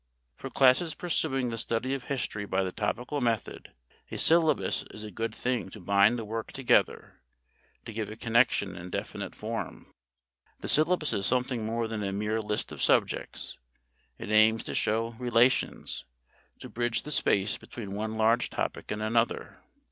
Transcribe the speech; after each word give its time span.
For 0.35 0.49
classes 0.49 0.95
pursuing 0.95 1.51
the 1.51 1.59
study 1.59 1.93
of 1.93 2.05
history 2.05 2.47
by 2.47 2.63
the 2.63 2.71
topical 2.71 3.21
method 3.21 3.71
a 4.09 4.17
syllabus 4.17 4.83
is 4.89 5.03
a 5.03 5.11
good 5.11 5.35
thing 5.35 5.69
to 5.69 5.79
bind 5.79 6.17
the 6.17 6.25
work 6.25 6.51
together, 6.51 7.21
to 7.85 7.93
give 7.93 8.09
it 8.09 8.19
connection 8.19 8.75
and 8.75 8.91
definite 8.91 9.35
form. 9.35 9.93
The 10.61 10.67
syllabus 10.67 11.13
is 11.13 11.27
something 11.27 11.67
more 11.67 11.87
than 11.87 12.01
a 12.01 12.11
mere 12.11 12.41
list 12.41 12.71
of 12.71 12.81
subjects; 12.81 13.59
it 14.17 14.31
aims 14.31 14.63
to 14.63 14.73
show 14.73 15.09
relations, 15.19 16.05
to 16.57 16.67
bridge 16.67 17.03
the 17.03 17.11
space 17.11 17.59
between 17.59 17.93
one 17.93 18.15
large 18.15 18.49
topic 18.49 18.89
and 18.89 19.03
another. 19.03 19.53